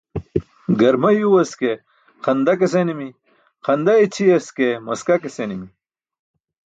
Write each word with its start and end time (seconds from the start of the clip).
Garma 0.79 1.09
yuywas 1.17 1.51
ke 1.59 1.71
xanda 2.23 2.53
ke 2.59 2.67
senimi, 2.73 3.09
xanda 3.65 3.93
i̇ćʰiyas 4.05 4.47
ke 4.57 4.67
maska 4.85 5.15
ke 5.21 5.29
senimi. 5.35 5.67